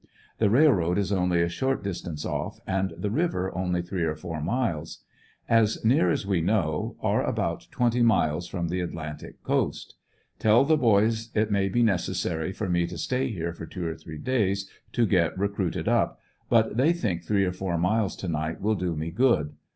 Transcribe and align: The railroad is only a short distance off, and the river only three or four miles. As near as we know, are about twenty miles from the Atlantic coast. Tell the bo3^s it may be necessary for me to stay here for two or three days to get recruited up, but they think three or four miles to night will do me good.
The 0.39 0.49
railroad 0.49 0.97
is 0.97 1.11
only 1.11 1.43
a 1.43 1.47
short 1.47 1.83
distance 1.83 2.25
off, 2.25 2.59
and 2.65 2.91
the 2.97 3.11
river 3.11 3.55
only 3.55 3.83
three 3.83 4.01
or 4.03 4.15
four 4.15 4.41
miles. 4.41 5.03
As 5.47 5.85
near 5.85 6.09
as 6.09 6.25
we 6.25 6.41
know, 6.41 6.95
are 7.01 7.23
about 7.23 7.67
twenty 7.69 8.01
miles 8.01 8.47
from 8.47 8.69
the 8.69 8.79
Atlantic 8.81 9.43
coast. 9.43 9.93
Tell 10.39 10.65
the 10.65 10.75
bo3^s 10.75 11.29
it 11.37 11.51
may 11.51 11.69
be 11.69 11.83
necessary 11.83 12.51
for 12.51 12.67
me 12.67 12.87
to 12.87 12.97
stay 12.97 13.29
here 13.29 13.53
for 13.53 13.67
two 13.67 13.85
or 13.85 13.93
three 13.93 14.17
days 14.17 14.67
to 14.93 15.05
get 15.05 15.37
recruited 15.37 15.87
up, 15.87 16.19
but 16.49 16.77
they 16.77 16.93
think 16.93 17.21
three 17.21 17.45
or 17.45 17.53
four 17.53 17.77
miles 17.77 18.15
to 18.15 18.27
night 18.27 18.59
will 18.59 18.73
do 18.73 18.95
me 18.95 19.11
good. 19.11 19.53